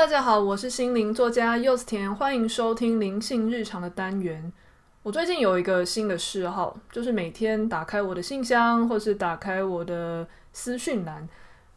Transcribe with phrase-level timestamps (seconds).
[0.00, 4.50] 大家好，我是心灵作家柚子甜，欢迎收听灵性日常的单元。
[5.02, 11.28] 我最近有一个新的嗜好，就是每天打开我的信箱，或是打开我的私讯栏，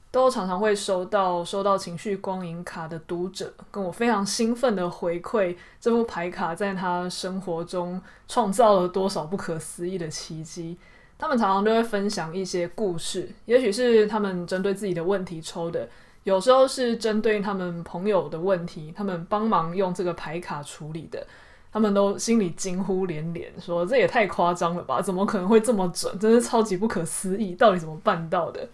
[0.10, 10.78] 都常常会收到收到情绪光影卡的读者跟我非常兴奋的回馈，这副牌卡在他生活中创造了多少不可思议的奇迹。
[11.18, 15.90] 他们常常都会分享一些故事，也许是他们针对自己的问题抽的。
[16.24, 21.26] 有时候是针对他们朋友的问题，他们帮忙用这个牌卡处理的，
[21.72, 25.02] 他们都心里惊呼连连，说这也太夸张了吧？
[25.02, 26.18] 怎么可能会这么准？
[26.18, 27.56] 真是超级不可思议！
[27.56, 28.70] 到底怎么办到的？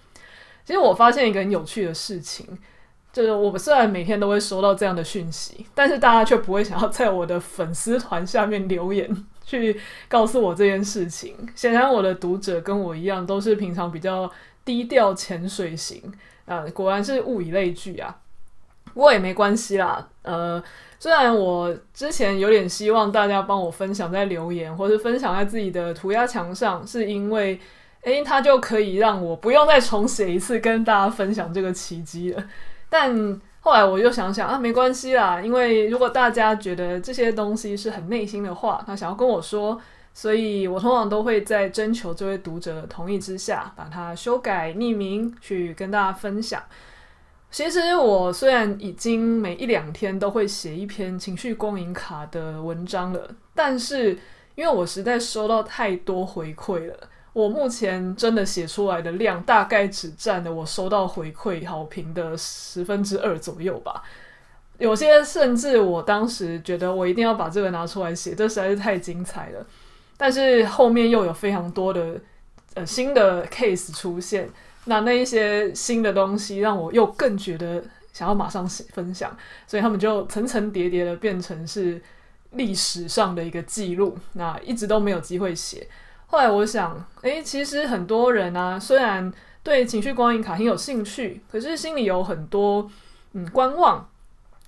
[0.63, 2.45] 其实我发现一个很有趣的事情，
[3.11, 11.35] 就是我们虽然每天都会收到这样的讯息，但是大家却不会想要在我的粉丝团下面留言去告诉我这件事情。
[11.55, 14.31] 显然，我的读者跟我一样，都是平常比较
[14.63, 16.13] 低调潜水型。
[16.49, 18.17] 啊，果然是物以类聚啊！
[18.91, 20.05] 不过也没关系啦。
[20.23, 20.61] 呃，
[20.97, 27.59] 虽然我之前有点希望大家帮我分享在留言，或是分享在自己的涂鸦墙上，是因为，
[28.01, 32.43] 诶，它就可以让我不用再重写一次跟大家分享这个奇迹了。
[32.89, 39.79] 但后来我又想想啊，没关系啦，因为如果大家觉得这些东西是很内心的话，他想要跟我说。
[40.21, 46.61] 所以我通常都会在征求这位读者的同意之下，把它修改、匿名去跟大家分享。
[47.49, 54.09] 其实我虽然已经每一两天都会写一篇情绪光影卡的文章了，但是
[54.55, 64.03] 因为我实在收到太多回馈了，我目前真的写出来的量大概只占了我收到回馈好评的十分之二左右吧。
[64.79, 69.65] 有些甚至我当时觉得我一定要把这个拿出来写，这实在是太精彩了。
[70.21, 72.19] 但是后面又有非常多的
[72.73, 74.49] 呃新的 case 出现，
[74.83, 77.81] 那那一些新的东西让我又更觉得
[78.11, 79.31] 想要马上分享，
[79.65, 82.01] 所以他们就层层叠叠的变成是
[82.51, 85.87] 历史上的一个记录，那一直都没有机会写。
[86.27, 89.31] 后来我想，诶，其实很多人啊，虽然
[89.63, 92.91] 对情绪光影卡很有兴趣，可是心里有很多
[93.31, 94.05] 嗯观望，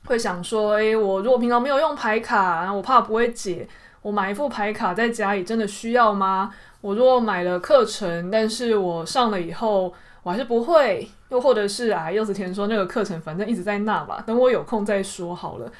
[0.06, 3.67] 会想说，诶，我如果平常没有用牌卡，我怕不会解。
[4.01, 6.53] 我买一副牌卡在家里真的需要吗？
[6.81, 15.72] 我如果买了课程，但是我上了以后我还是不会，又或者是啊，柚子甜说那个课程反正一直在那吧，等我有空再说好了。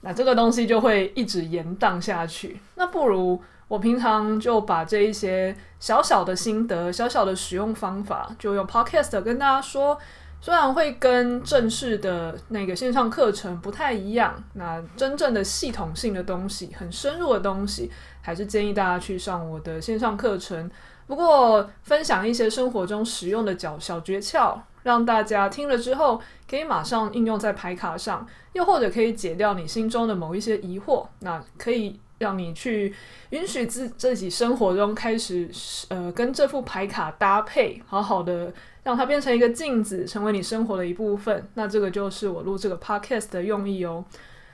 [0.00, 2.60] 那这个东西就会一直延宕下去。
[2.74, 9.98] 那不如我平常就把这一些小小的心得、小小的使用方法，就用 Podcast 跟大家说。
[10.40, 17.90] 虽然会跟正式的那个线上课程不太一样，那真正的系统性的东西、很深入的东西，
[18.22, 20.70] 还是建议大家去上我的线上课程。
[21.06, 32.94] 不过，分享一些生活中实用的小小诀窍，让大家听了之后可以马上应用在牌卡上，又或者可以解掉你心中的某一些疑惑，那可以让你去
[33.30, 35.48] 允许自自己生活中开始
[35.88, 38.52] 呃跟这副牌卡搭配，好好的。
[38.84, 41.46] 让它变成一个镜子，成为你生活的一部分。
[41.52, 44.02] 那这个就是我录这个 podcast 的用意哦。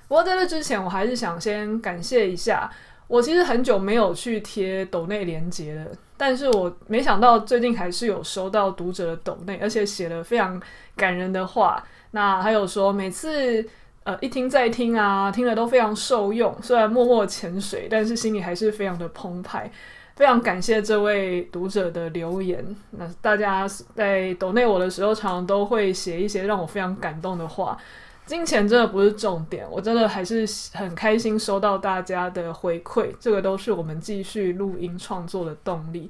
[0.09, 2.69] 不过在这之前，我还是想先感谢一下。
[3.07, 5.87] 我其实很久没有去贴抖内连接了，
[6.17, 10.61] 但是我没想到最近还是有收到读者的抖内，而且写了非常
[10.97, 11.85] 感人的话。
[12.11, 13.65] 那还有说每次
[14.05, 16.57] 呃一听再听啊，听了都非常受用。
[16.63, 19.71] 虽然默默潜水，但是心里还是非常的澎湃。
[20.17, 22.65] 非常感谢这位读者的留言。
[22.93, 23.67] 那大家
[23.97, 27.77] 在抖内我的时候，常常都会写一些让我非常感动的话。
[28.25, 36.09] 金钱真的不是重点，我真的还是很开心收到大家的回馈，这个都是我们继续录音创作的动力。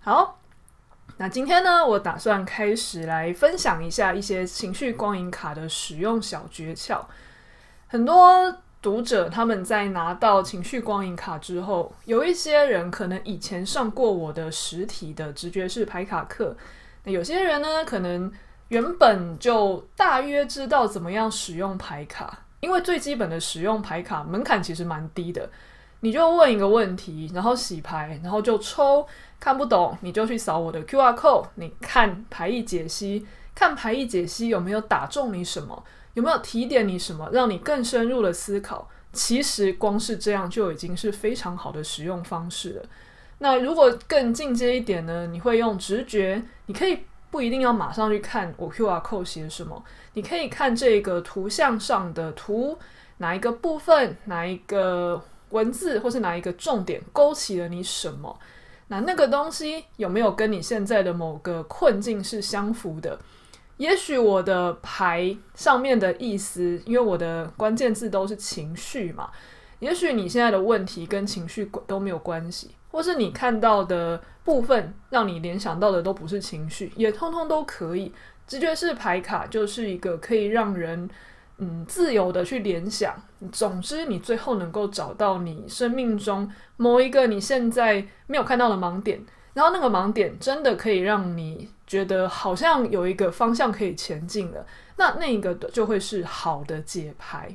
[0.00, 0.38] 好，
[1.16, 7.00] 那今天呢，我打算开始来分享一下一些情绪光影卡的使用小诀窍。
[7.88, 8.56] 很多。
[8.80, 16.56] 读者他们在拿到情绪光影卡之后，有一些人可能以前上过我的实体的直觉式牌卡课，
[17.02, 18.32] 那有些人呢，可能
[18.68, 25.50] 原本就大约知道怎么样使用牌卡，因为最基本的使用牌卡门槛其实蛮低的，
[26.00, 29.04] 你就问一个问题，然后洗牌，然后就抽，
[29.40, 33.26] 看不懂你就去扫我的 QR code，你看牌意解析，
[33.56, 35.84] 看牌意解析有没有打中你什么。
[36.18, 38.88] 有没有提点你什么，让你更深入的思考？
[39.12, 42.82] 其实光是这样就已经是非常好的使用方式了。
[43.38, 45.28] 那如果更进阶一点呢？
[45.28, 46.98] 你会用直觉，你可以
[47.30, 49.80] 不一定要马上去看我 QR code 写什么，
[50.14, 52.76] 你可以看这个图像上的图，
[53.18, 58.36] 哪一个部分，哪一个文字，或是哪一个重点勾起了你什么？
[58.88, 63.16] 那那个东西有没有跟你现在的某个困境是相符的？
[63.78, 69.30] 也许我的牌上面的意思，因为我的关键字都是情绪嘛，
[69.78, 78.12] 也许你现在的问题跟情绪都没有关系，或是你看到的部分让你联想到的都不是情绪，也通通都可以。
[78.46, 81.08] 直觉式牌卡就是一个可以让人
[81.58, 83.14] 嗯自由的去联想，
[83.52, 89.22] 总之你最后能够找到你生命中某一个你现在没有看到的盲点，
[89.52, 94.64] 然后那个盲点真的可以让你觉得好像有一个方向可以前进了，
[94.94, 97.52] 那那个就会是好的解牌。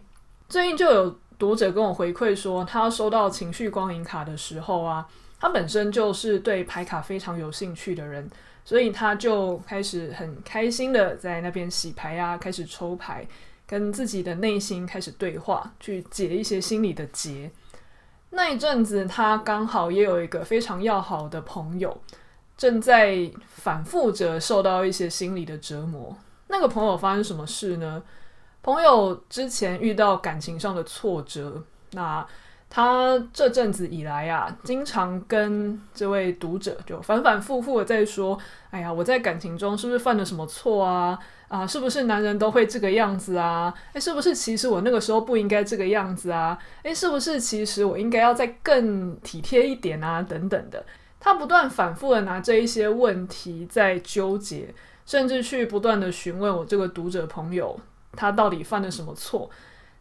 [0.49, 5.07] 最近就有读者跟我回馈说，他收到情绪光影卡的时候啊，
[5.39, 8.29] 他本身就是对牌卡非常有兴趣的人。
[8.65, 13.27] 所以他就开始很开心的在那边洗牌啊，开始抽牌，
[13.67, 17.51] 跟自己的内心开始对话，去解一些心理的结。
[18.29, 22.01] 那一阵子，他刚好也有一个非常要好的朋友，
[22.63, 26.15] 正在反复着受到一些心理的折磨。
[26.47, 28.01] 那个朋友发生什么事呢？
[28.61, 31.61] 朋友之前遇到感情上的挫折，
[31.91, 32.25] 那。
[32.75, 38.35] 他这阵子以来啊，经常跟这位读者就反反复复的在说
[38.71, 41.19] ：“哎呀，我在感情中是不是犯了什么错啊？
[41.49, 43.71] 啊，是不是男人都会这个样子啊？
[43.93, 46.57] 哎，是不是其实我那个时候不应该这个样子啊？
[46.81, 50.23] 哎，是不是其实我应该要再更体贴一点啊？
[50.23, 50.83] 等等的。”
[51.23, 54.75] 他不断反复的拿这一些问题在纠结，
[55.05, 57.79] 甚至去不断的询问我这个读者朋友，
[58.11, 59.49] 他到底犯了什么错？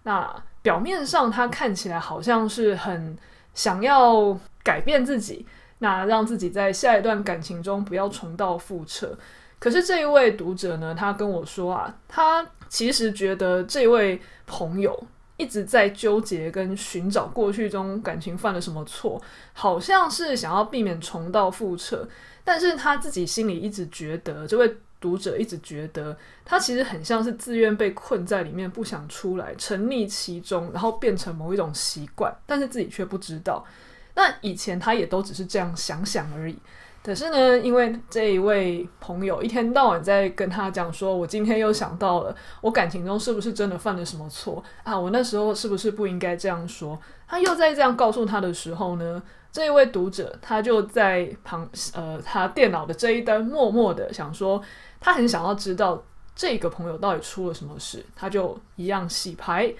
[0.02, 0.42] 那。
[0.62, 3.18] 表面上他看起来好像是很
[3.52, 5.44] 想要改变自己，
[5.78, 9.18] 那让自己在下一段感情中不要重蹈覆辙。
[9.58, 14.96] 可是这一位读者呢，他跟我说啊，他其实觉得这位朋友
[15.42, 19.20] 一直在纠结跟寻找过去中感情犯了什么错，
[19.52, 22.08] 好像是想要避免重蹈覆辙，
[22.44, 24.76] 但是他自己心里一直觉得这位。
[25.02, 33.66] 读者一直觉得他其实很像是自愿被困在里面，不想出来，沉溺其中，然后变成某一种习惯，但是自己却不知道。
[34.14, 36.56] 那以前他也都只是这样想想而已。
[37.02, 44.98] 可是呢，因为这一位朋友一天到晚在跟他讲说，我今天又想到了，我感情中是不是真的犯了什么错啊？
[44.98, 46.98] 我那时候是不是不应该这样说？
[47.26, 54.62] 他又在这样告诉他的时候呢，这一位读者他就在旁呃他电脑的这一端默默的想说。
[55.04, 56.00] 他很想要知道
[56.32, 59.74] 这个朋友到底出了什么事，他就一样洗牌，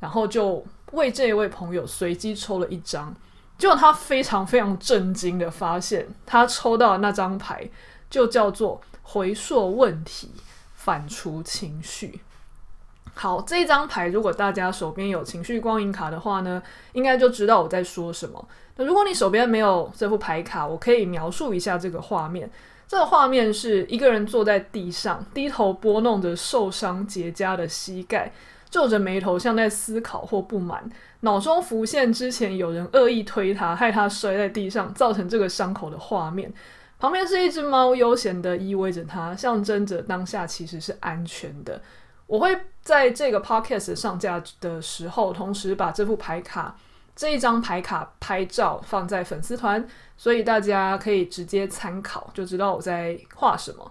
[0.00, 3.14] 然后就为这一位朋友随机抽了一张，
[3.58, 7.68] 结果他非常非常震惊的发现，他抽到的那张牌
[8.10, 10.30] 就叫做回溯问题，
[10.74, 12.20] 反刍情绪。
[13.14, 16.62] 好，这一张牌如果大家手边有情绪光影卡的话呢，
[16.92, 18.46] 应该就知道我在说什么。
[18.76, 22.50] 那如果你手边没有这副牌卡，我可以描述一下这个画面。
[22.86, 28.30] 这个画面是一个人坐在地上，低头拨弄着受伤结痂的膝盖，
[28.68, 30.88] 皱着眉头，像在思考或不满。
[31.20, 36.52] 脑中浮现之前有人恶意推他，害他摔在地上，造成这个伤口的画面。
[36.98, 41.80] 旁边是一只猫，悠闲地依偎着他，象征着当下其实是安全的。
[42.26, 46.76] 我会在这个 podcast 上架的时候，同时把这副牌卡。
[47.14, 49.82] 这一张牌卡拍照放在粉丝团，
[50.18, 53.90] 所以大家可以直接参考，就知道我在画什么。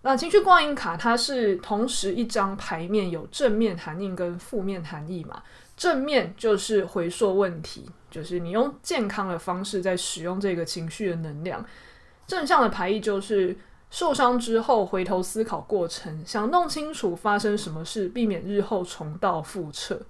[0.00, 5.42] 那情绪光影卡它是同时一张牌面，有正面含义跟负面含义嘛。
[5.80, 11.64] 正面就是回溯问题，就是你用健康的方式在使用这个情绪的能量。
[12.26, 13.56] 正向的牌意就是
[13.88, 20.02] 受伤之后回头思考过程，想弄清楚发生什么事，避免日后重蹈覆辙。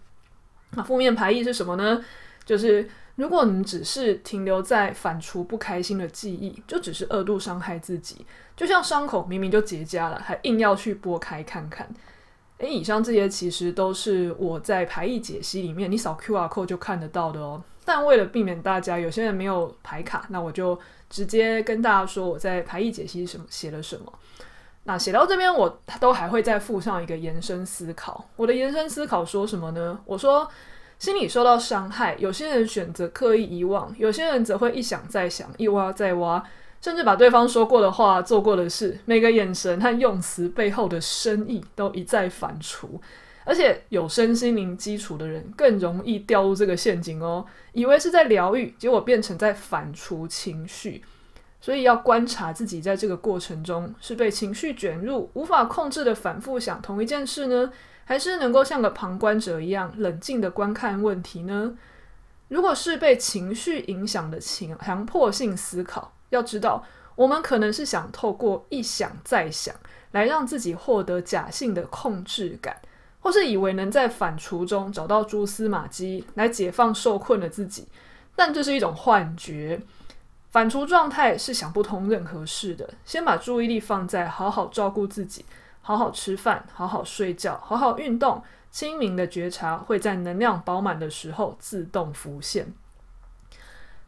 [0.72, 2.04] 那负面牌意是什么呢？
[2.44, 8.26] 就是如果你只是停留在反刍不开心的记忆，就只是二度伤害自己。
[8.56, 11.88] 就像伤口明明就结痂了，还硬要去剥开看看。
[12.60, 17.62] 诶，以上这些其实都是我在排意解析里面，你扫 QR code 就看得到的哦。
[17.86, 24.12] 但为了避免大家有些人没有排卡，那我就直接跟大家说我在排意解析什么写了什么。
[24.84, 28.28] 那写到这边，我都还会再附上一个延伸思考。
[28.36, 29.98] 我的延伸思考说什么呢？
[30.04, 30.46] 我说，
[30.98, 36.42] 心理受到伤害，有些人选择刻意遗忘，有些人则会一想再想，一挖再挖，
[36.80, 42.88] 甚至把对方说过的话、做过的事，每个眼神和用词背后的深意都一再反刍。
[43.44, 51.02] 而且有身心灵基础的人更容易掉入这个陷阱哦，以为是在疗愈，结果变成在反刍情绪。
[51.60, 57.70] 所以要观察自己在这个过程中是被情绪卷入，无法控制的反复想同一件事呢，
[58.04, 61.76] 还是能够像个旁观者一样冷静的观看问题呢？
[62.48, 66.82] 如果是被情绪影响的情强迫性思考，要知道
[67.14, 69.74] 我们可能是想透过一想再想，
[70.12, 72.80] 来让自己获得假性的控制感，
[73.20, 77.86] 或是以为能在反刍中找到蛛丝马迹，来解放受困的自己。
[78.34, 79.80] 但这是一种幻觉。
[80.50, 82.88] 反刍状态是想不通任何事的。
[83.04, 85.44] 先把注意力放在好好照顾自己，
[85.82, 88.42] 好好吃饭，好好睡觉，好好运动。
[88.70, 92.72] 清明的觉察会在能量饱满的时候自动浮现。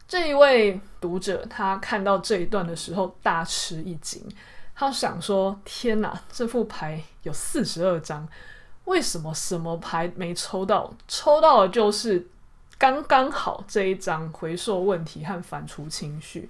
[0.07, 4.23] 这一位读者他看到这一段的时候大吃一惊，
[4.75, 8.27] 他想说：“天哪，这副牌有四十二张，
[8.85, 10.93] 为什么什么牌没抽到？
[11.07, 12.27] 抽到的就是。”
[12.75, 16.49] 刚刚好这一张回溯问题和反刍情绪，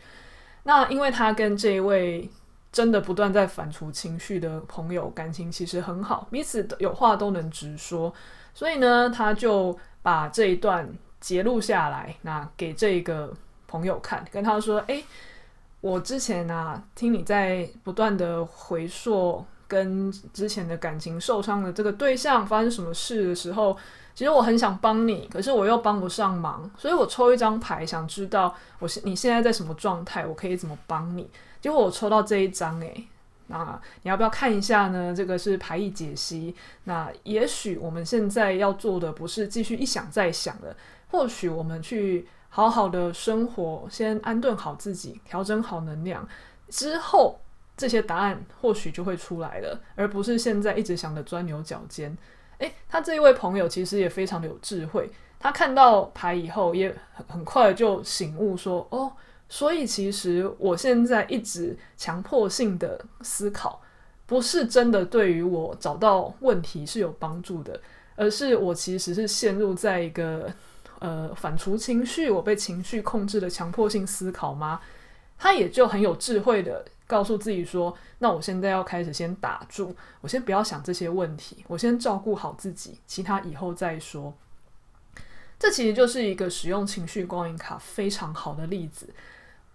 [0.63, 2.27] 那因为他跟这一位
[2.71, 8.11] 真的不断在反刍情绪的朋友感情其实很好，彼此有话都能直说，
[8.51, 10.91] 所以呢，他就把这一段
[11.23, 13.33] 截录下来，那给这个
[13.65, 15.01] 朋友看，跟他说：“诶，
[15.79, 23.77] 我之前啊，听你在不断的回溯跟之前的感情受伤的这个对象发生什么事的时候。”
[24.15, 31.27] 其实我很想帮你，可是我又帮不上忙，所以我抽一张牌，想知道我现你现在在什么状态，我可以怎么帮你。
[31.59, 33.07] 结果我抽到这一张，诶，
[33.47, 35.15] 那你要不要看一下呢？
[35.17, 36.55] 这个是牌意解析。
[36.83, 40.75] 那也许我们现在要做的不是继续一想再想的，
[41.13, 46.27] 或许我们去好好的生活，先安顿好自己，调整好能量，
[46.69, 47.39] 之后
[47.77, 52.17] 这些答案或许就会出来了，而不是现在一直想着钻牛角尖。
[52.57, 55.07] 诶，他这一位朋友其实也非常的有智慧。
[55.39, 59.11] 他看到牌以后，也很很快就醒悟说：“哦，
[59.47, 63.79] 所以其实我现在一直强迫性的思考，
[64.25, 67.79] 不是真的对于我找到问题是有帮助的，
[68.15, 70.51] 而是我其实是陷入在一个
[71.03, 74.79] 呃反刍情绪，我被情绪控制的强迫性思考吗？”
[75.37, 76.85] 他也就很有智慧的。
[77.05, 84.33] 告诉自己说：“那我现在要开始先打住，我先不要想这些问题，我先照顾好自己，其他以后再说。”
[85.59, 89.13] 这其实就是一个使用情绪光影卡非常好的例子。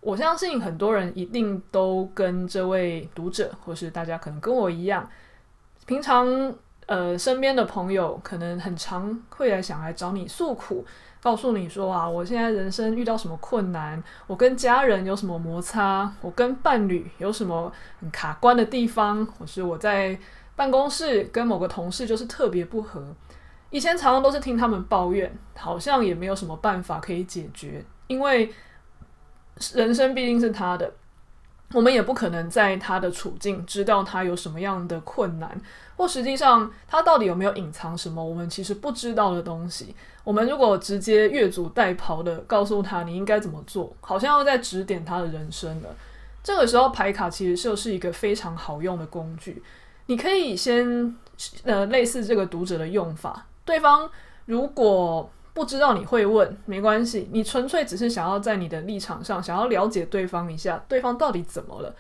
[0.01, 5.09] 我相信很多人一定都跟这位读者，或是大家可能跟我一样，
[5.87, 6.27] 平常
[6.87, 10.85] 呃身边的朋友可能很常会来想来找你诉苦。
[11.21, 20.19] 告诉你说啊，我现在人生遇到什么困难，我跟家人有什么摩擦，我跟伴侣有什么很卡关的地方，或是我在
[20.55, 23.03] 办公室跟某个同事就是特别不合。
[23.71, 28.53] 以前常常都是听他们抱怨，好像也没有什么办法可以解决，因为
[29.75, 30.93] 人生毕竟是他的。
[31.73, 35.61] 我们也不可能在他的处境知道他有什么样的困难，
[35.97, 39.95] 或实际上他到底有没有隐藏什么我们其实不知道的东西。
[40.25, 45.89] 我们如果直接越俎代庖的告诉他你应该怎么做，好像要在指点他的人生了。
[46.43, 49.63] 这个时候牌卡其实就是一个非常好用的工具，
[50.07, 51.15] 你可以先
[51.65, 54.11] 呃类似这个读者的用法，对方
[54.47, 55.31] 如果。
[55.59, 61.93] 不知道你会问，没关系，你纯粹只是想要在你的立场上想要了解对方一下，对方到底怎么了？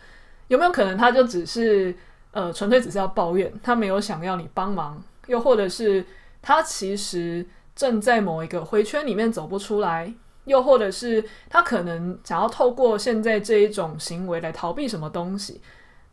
[0.47, 1.93] 有没有可能他就只是
[2.31, 6.05] 呃纯粹只是要抱怨，他没有想要你帮忙，又或者是
[6.41, 15.61] 他其实正在某一个回圈里面走不出来，又或者是他可能想要透过现在这一种行为来逃避什么东西？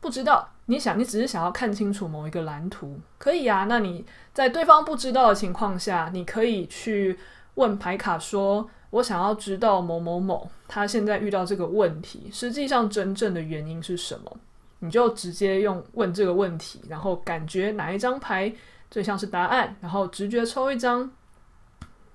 [0.05, 3.65] 不知道，你想，你只是想要看清楚某一个蓝图，可以啊。
[3.67, 7.17] 那你在对方不知道的情况下，你可以去
[7.55, 14.37] 问牌卡说：“我想要知道某某某他现在遇到这个问题，实际上真正的原因是什么？”
[14.77, 18.53] 你就直接用问这个问题，然后感觉哪一张牌
[18.91, 21.09] 最像是答案，然后直觉抽一张，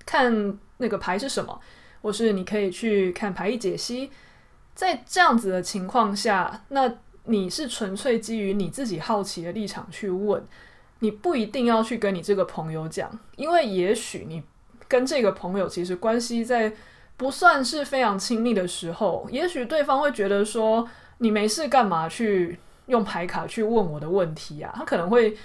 [0.05, 1.59] 看那个牌是什么，
[2.01, 4.09] 或是你可以去看牌意解析。
[4.73, 6.89] 在这样子的情况下，那。
[7.25, 10.43] 你是纯粹基于你自己好奇的立场去问，
[10.99, 14.43] 你不一定要去跟你这个朋友讲，因为也许你
[14.87, 16.73] 跟这个朋友其实关系在
[17.17, 20.87] 不算是非常亲密的时候，也许对方会觉得说，
[21.19, 24.73] 你没事干嘛去用牌卡去问我的问题啊？
[24.75, 25.37] 他可能会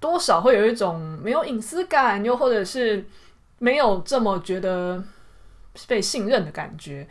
[0.00, 3.04] 多少会有一种没有隐私感，又或者是
[3.60, 5.02] 没有这么觉得
[5.86, 7.08] 被信任的感觉。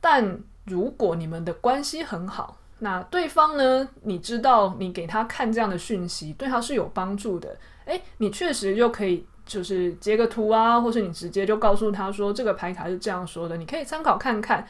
[0.00, 3.88] 但如果你们的关系很好，那对方呢？
[4.02, 7.56] 你知道，你给他看这样的讯息，对他是有帮助的。
[7.86, 14.66] 诶，你确实就可以，就是截个图啊，或是你直接就告诉他说，这个牌卡是这样说的，你可以参考看看。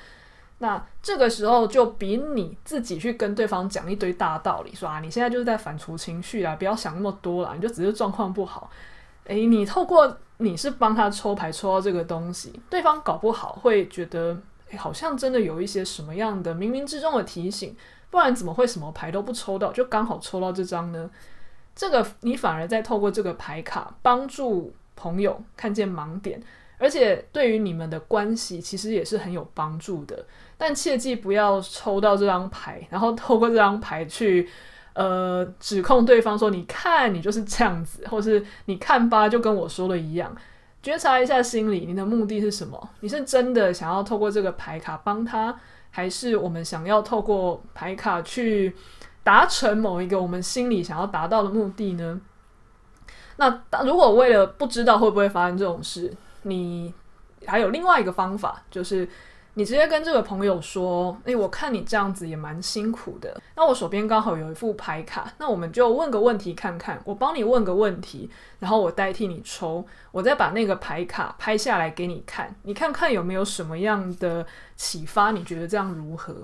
[0.59, 8.71] 那这个时候就比你自己去跟对方讲一堆大道理，说啊，你现在就是在反刍情绪啊，不要想那么多了，你就只是状况不好。
[9.25, 14.37] 诶，你透过你是帮他抽牌抽到这个东西，对方搞不好会觉得，
[14.77, 17.77] 好像真的有一些什么样的冥冥之中的提醒。
[18.11, 21.11] 不然怎么会什么牌都不抽到，就刚好抽到这张呢？
[21.75, 26.41] 这个你反而在透过这个牌卡帮助朋友看见盲点，
[26.79, 30.25] 而且对于你们的关系其实也是很有帮助的。
[30.57, 34.49] 但切记不要抽到这张牌，然后透过这张牌去
[34.93, 40.33] 呃指控对方说：“你看，你就是这样子，或是你看吧，就跟我说的一样。”
[40.85, 42.91] 觉察一下心理，你的目的是什么？
[43.01, 45.59] 你是真的想要透过这个牌卡帮他，
[45.91, 48.77] 还是我们想要透过牌卡去
[49.23, 52.21] 达成某一个我们心里想要达到的目的呢？
[53.37, 56.93] 那如果为了不知道会不会发生这种事，你
[57.47, 59.09] 还有另外一个方法，就是
[59.55, 63.41] 你直接跟这个朋友说：“诶，我看你这样子也蛮辛苦的。
[63.57, 67.01] 那我手边刚好有一副牌卡，那我们就问个问题看看。
[67.05, 74.47] 我帮你问个问题，然后我代替你抽，我再把那个牌卡拍下来给你看，你看看有没有什么样的
[74.77, 75.31] 启发？
[75.31, 76.35] 你觉得这样如何？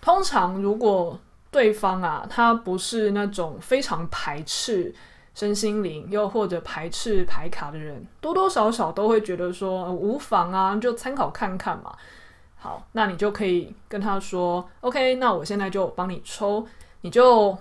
[0.00, 1.18] 通常如果……
[1.54, 4.92] 对方啊，他不是那种非常排斥
[5.36, 11.94] 身心灵，又或者排斥牌卡的人，多多少少都会觉得说，呃，无妨啊，就参考看看嘛。
[12.64, 16.66] 好，那你就可以跟他说，OK，那我现在就帮你抽，
[17.02, 17.54] 你就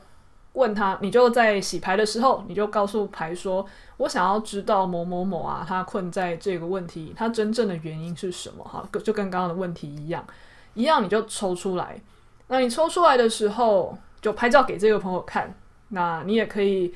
[0.54, 3.66] 问他，你就在洗牌的时候，你就告诉牌说，
[3.98, 8.64] 我想要知道某某某啊，他困在这个问题，他真正的原因是什么？
[8.64, 10.26] 哈，就跟刚刚的问题一样，
[10.74, 12.00] 一样你就抽出来。
[12.48, 15.54] 那你抽出来的时候，就拍照给这个朋友看。
[15.90, 16.96] 那你也可以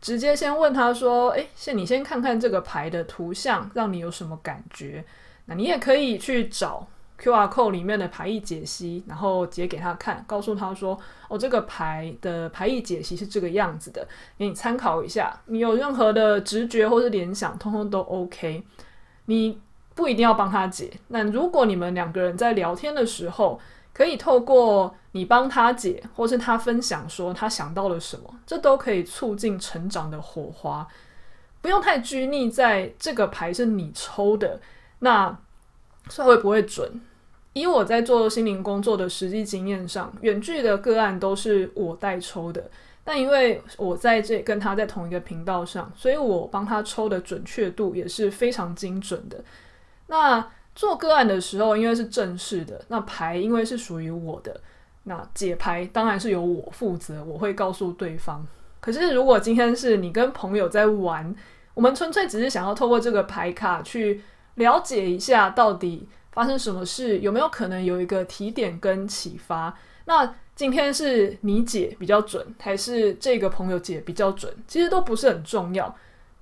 [0.00, 5.04] 直接先问他说：“诶，先你先看看这个牌的图像，让你有什么感觉？”
[5.44, 6.86] 那你也可以去找
[7.22, 10.98] QR code 里面的牌意解析，然后解给他看，告诉他说
[11.30, 14.04] ：“哦，这个牌的牌意解析是这个样子的，
[14.36, 15.40] 给你参考一下。
[15.46, 18.64] 你有任何的直觉或是联想，通通都 OK。
[19.26, 19.60] 你
[19.94, 20.90] 不一定要帮他解。
[21.08, 23.60] 那如果你们两个人在聊天的时候，
[23.94, 30.88] 可以透过你帮他解，或是他分享说他想到了什么，这都可以促进成长的火花。
[31.60, 34.60] 不用太拘泥在这个牌是你抽的，
[34.98, 35.38] 那
[36.08, 37.00] 算会不会准？
[37.54, 42.70] 以我在做心灵工作的实际经验上，远距的个案都是我代抽的，
[43.04, 49.44] 但因为我在这跟他在同一个频道上，所以我帮他抽的准确度也是非常精准的。
[50.06, 54.58] 那做个案的时候，因为是正式的，那牌因为是属于我的，
[55.04, 58.46] 那解牌当然是由我负责，我会告诉对方。
[58.80, 61.34] 可是如果今天是你跟朋友在玩，
[61.74, 64.22] 我们纯粹只是想要透过这个牌卡去
[64.54, 69.74] 了解一下到底发生什么事，有没有可能有一个提点跟启发。
[70.06, 74.52] 那今天是你解比较准，还是这个朋友解比较准？
[74.66, 75.94] 其实都不是很重要，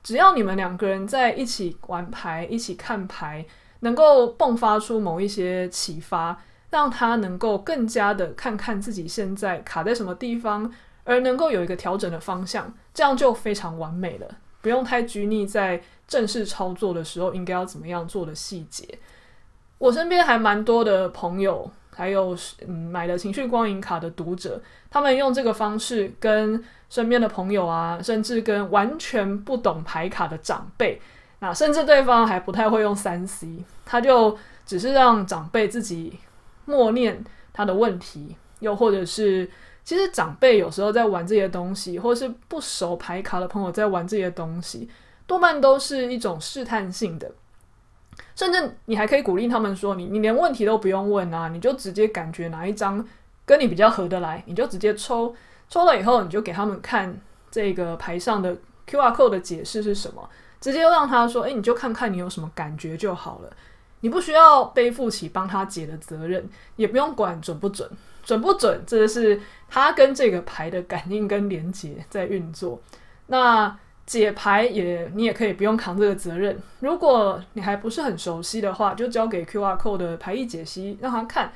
[0.03, 3.44] 只要你们两个人在一起玩牌，一起看牌。
[3.83, 10.70] 能够迸发出某一些启发，让他能够更加的看看自己现在卡在什么地方，
[11.03, 14.37] 而能够有一个调整的方向，这样就非常完美了。
[14.61, 18.87] 不用太拘泥在正式操作的时候应该要怎么样做的细节。
[19.81, 22.37] 我身边还蛮多的朋友，还有
[22.69, 31.01] 嗯买了情绪光影卡的读者，他们用这个方式跟身边的朋友啊，甚至跟完全不懂牌卡的长辈。
[31.38, 36.19] 那甚至对方还不太会用三 C，他就只是让长辈自己
[36.66, 39.51] 默念他的问题，又或者是
[39.83, 44.90] 其实长辈有时候在玩这些东西，或是不熟牌卡的朋友在玩这些东西，
[45.27, 47.33] 多半都是一种试探性的。
[48.40, 53.07] 甚至你还可以鼓励他们说：“你你连问题都不用问啊，你就直接感觉哪一张
[53.44, 55.35] 跟你比较合得来，你就直接抽，
[55.68, 60.26] 抽了以后你就给他们看这个牌上的 QR code 的解释是什么。”
[60.59, 63.50] 直接让他说：“诶，你就看看你有什么感觉就好了，
[64.00, 67.87] 你不需要背负起帮他解的责任，也不用管准不准，
[68.24, 72.81] 准不准，这是他跟这个牌的感应跟连接在运作。
[73.26, 73.79] 那
[74.11, 76.59] 解牌也，你也可以不用扛这个责任。
[76.81, 81.53] 如果你还不是很熟悉的话，就交给 QR Code 的牌意解析让他看。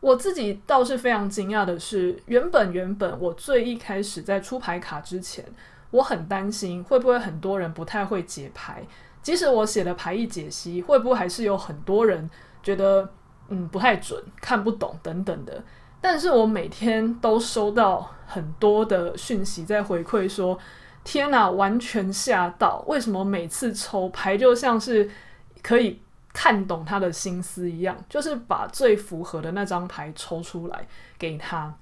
[0.00, 5.44] 我自己倒是非常惊讶的是，原本原本我最一开始在出牌卡之前。”
[5.92, 8.82] 我很担心会不会很多人不太会解牌，
[9.22, 12.28] 即使我写了牌意解析，会不会还是有很多人
[12.62, 13.06] 觉得
[13.48, 15.62] 嗯不太准、看不懂等等的。
[16.00, 20.58] 但是我每天都收到很多的讯息在回馈说
[21.06, 22.84] ：“天哪，完全吓到！
[22.88, 25.08] 为什么每次抽牌就像是
[25.62, 30.84] 可以看懂他的心思一样，就是把最符合的那张牌抽出来
[31.16, 31.72] 给他？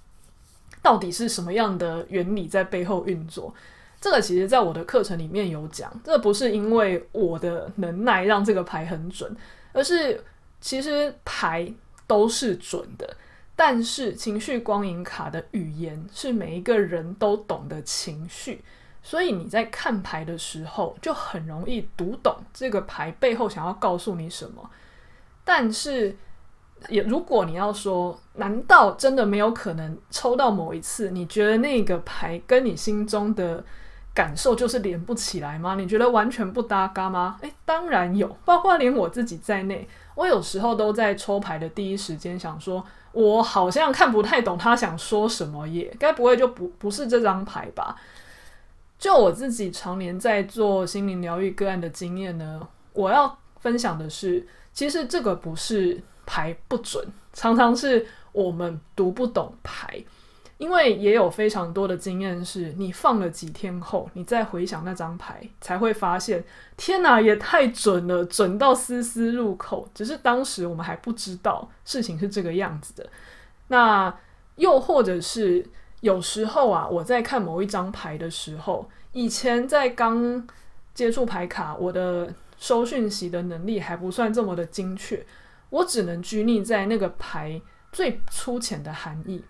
[0.83, 3.55] 到底是什么样的原理在背后运作？”
[3.99, 9.35] 这个其实在我的课程里面有讲，这不是因为我的能耐让这个牌很准，
[9.73, 10.23] 而是
[10.61, 11.73] 其实牌
[12.07, 13.17] 都是准的，
[13.57, 18.63] 但是情绪光影卡的语言是每一个人都懂的情绪，
[19.05, 24.69] 所以你在看牌的时候就很容易读懂这个牌背后想要告诉你什么。
[25.45, 26.17] 但是，
[26.89, 33.63] 也如果你要说，难道真的没有可能抽到某一次，你觉得那个牌跟你心中的
[34.15, 35.75] 感受就是连不起来吗？
[35.77, 37.37] 你觉得完全不搭嘎吗？
[37.43, 42.85] 诶，当然有，包括连我自己在内，我有时候都在抽牌的第一时间想说。
[43.13, 47.95] 我好像看不太懂他想说什么耶，该不会就不不是这张牌吧？
[49.05, 60.03] 就我自己常年在做心灵疗愈个案的经验呢，我要分享的是，其实这个不是牌不准，常常是我们读不懂牌。
[60.57, 66.43] 因为也有非常多的经验，是你放了几天后，你再回想那张牌，才会发现，
[66.79, 69.87] 天哪，也太准了，准到丝丝入扣。
[69.93, 73.07] 只是当时我们还不知道事情是这个样子的。
[73.69, 74.17] 那
[74.57, 75.67] 又或者是
[76.05, 80.47] 有时候啊，我在看某一张牌的时候，以前在刚
[80.93, 85.25] 接触牌卡，我的收讯息的能力还不算这么的精确，
[85.71, 87.59] 我只能拘泥在那个牌
[87.91, 89.43] 最粗浅的含义。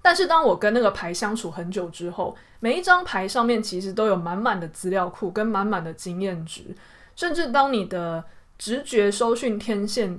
[0.00, 6.62] 但是当我跟那个牌相处很久之后，每一张牌上面其实都有满满的资料库跟满满的经验值，
[7.16, 8.24] 甚至当你的
[8.56, 10.16] 直觉收讯天线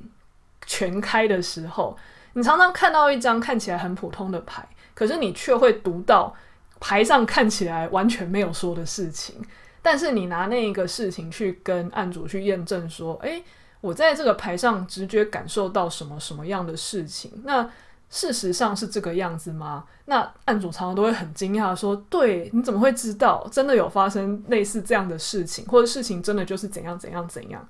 [0.66, 1.98] 全开的时候，
[2.34, 6.34] 你常常看到一张看起来很普通的牌，可是你却会读到
[6.80, 9.36] 牌上看起来完全没有说的事情。
[9.84, 13.44] 但是你拿那一个事情去跟案主去验证说，诶，
[13.82, 17.70] 我在这个牌上直觉感受到什么什么样的事情，那。
[18.10, 19.84] 事实上是这个样子吗？
[20.06, 23.46] 那案主常常都会很惊讶说：“对，你怎么会知道？
[23.52, 27.68] 真的有发生类似这样的事情，或者事情真的就是怎样怎样怎样？”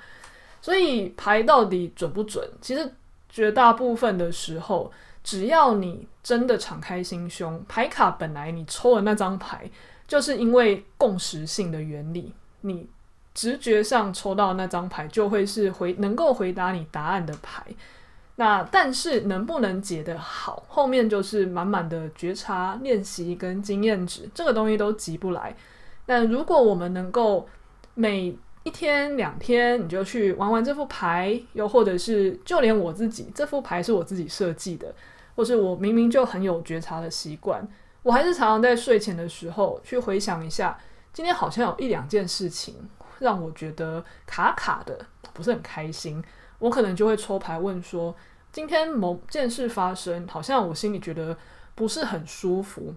[0.62, 2.48] 所以牌到底准不准？
[2.62, 2.94] 其实
[3.28, 4.92] 绝大部分的时候，
[5.28, 9.70] 只要你真的敞开心胸，牌卡本来你抽的那张牌，
[10.08, 12.88] 就是因为共识性的原理，你
[13.34, 17.62] 直觉上抽到那张牌就会是回能够回答你答案的牌。
[18.38, 25.54] 那但是能不能解得好，后面就是满满的觉察、练习跟经验值，这个东西都急不来。
[26.06, 27.46] 但如果我们能够
[27.96, 34.94] 每一天两天，你就去玩玩这副牌，又或者是就连我自己这副牌是我自己设计的，
[35.38, 37.66] 或是我明明就很有觉察的习惯，
[38.02, 40.76] 我还是常常在睡前的时候去回想一下，
[41.14, 45.00] 今天好像有一两件事情让我觉得卡卡的，
[45.34, 46.24] 不是很开心。
[46.58, 48.16] 我可能就会抽牌问说，
[48.52, 51.38] 今天某件事发生，好像我心里觉得
[51.76, 52.96] 不是很舒服，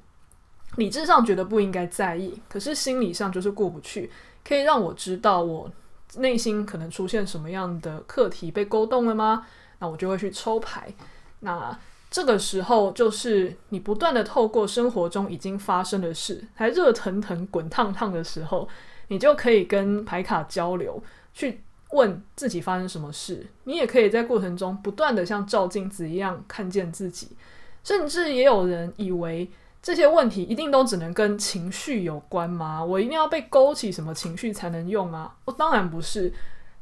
[0.76, 4.10] 理智上觉得不应该在意，可是心理上就是过不去。
[4.42, 5.70] 可以让我知道我
[6.16, 9.46] 内心可能出现什么样的课题被勾动了吗？
[9.78, 10.90] 那我就会去抽牌。
[11.40, 11.78] 那
[12.10, 18.68] 这个时候就是你不断的透过生活中已经发生的事，还热腾腾、滚烫烫的时候，
[19.08, 21.62] 你就可以跟牌卡交流，去。
[21.92, 27.36] 问自己发生什么事，你也可以在过程中不断的像照镜子一样看见自己，
[27.82, 29.50] 甚至也有人以为
[29.82, 32.84] 这些问题一定都只能跟情绪有关吗？
[32.84, 35.32] 我一定要被勾起什么情绪才能用吗？
[35.46, 36.32] 哦，当然不是。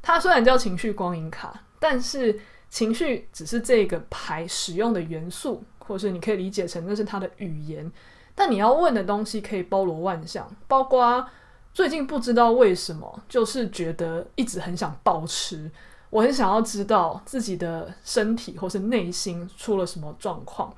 [0.02, 2.38] 它虽然叫情绪光影卡，但是
[2.70, 7.90] 情绪只是这个牌使用的元素，或是你可以理解成那是它的语言。
[8.34, 11.26] 但你要问的东西可以包罗万象，包括。
[11.74, 15.70] 最近不知道为什么，就是觉得一直很想暴吃。
[16.10, 20.74] 我很想要知道自己的身体或是内心出了什么状况。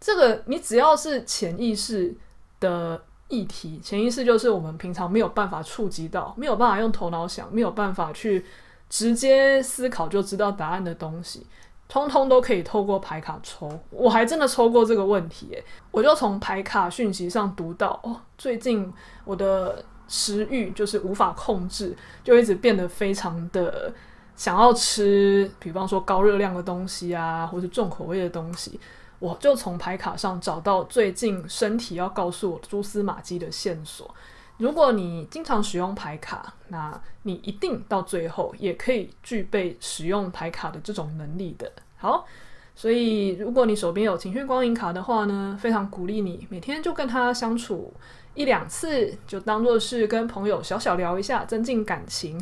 [0.00, 2.16] 这个你只要是潜意识
[2.58, 8.42] 的议题，潜意识就是我们平常没有办法触及到，没有办法用头脑想，没有办法去
[8.90, 11.46] 直接思考就知道答案的东西，
[11.88, 13.80] 通通都可以透过牌卡抽。
[13.88, 18.92] 我还真的抽过这个问题耶，我就从牌卡讯息上读到，哦，最近
[19.24, 19.82] 我的。
[20.12, 23.94] 食欲就是无法控制，就一直变得非常的
[24.34, 28.80] 想要吃，比方说高热量的东西啊，或是重口味的东西。
[29.20, 34.12] 我就从牌卡上找到最近身体要告诉我蛛丝马迹的线索。
[34.60, 41.72] 如果你经常使用牌卡，那你一定到最后也可以具备使用牌卡的这种能力的。
[41.96, 42.26] 好，
[42.74, 47.92] 所以如果你手边有情绪光影卡的话呢，非常鼓励你每天就跟他相处。
[48.34, 52.40] 一两次就当做是跟朋友小小聊一下，增进感情。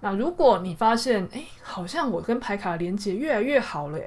[0.00, 3.98] 那如果你发现，诶，好像我跟牌卡连接越来越好了，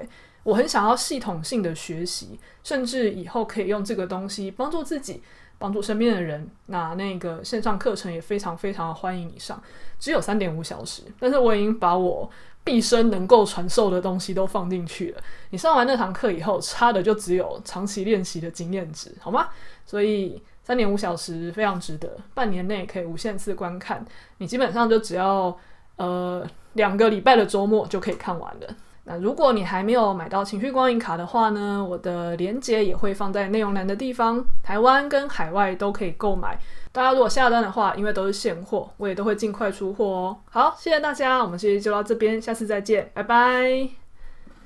[0.42, 5.22] 我很想要系统性的学习，甚至以后可以用这个东西帮助自己
[5.58, 6.48] 帮助身边的人。
[6.66, 9.62] 那那个线上课程也非常非常的欢迎你上，
[9.98, 12.30] 只有三点五小时，但是我已经把我
[12.62, 15.20] 毕生能够传授的东西都放进去了。
[15.50, 19.48] 你上完那堂课以后，差的就只有长期练习的经验值，好吗？
[19.84, 24.04] 所以三点五小时非常值得，半年内可以无限次观看，
[24.38, 25.54] 你基本上就只要
[25.96, 28.76] 呃两个礼拜的周末就可以看完了。
[29.06, 36.58] 那如果你还没有买到情绪光影卡的话呢，我的链接也会放在内容栏的地方，台湾跟海外都可以购买。
[36.90, 40.36] 大家如果下单的话，因为都是现货，我也都会尽快出货哦。
[40.50, 44.03] 好，谢谢大家，我们这期就到这边，下次再见，拜拜。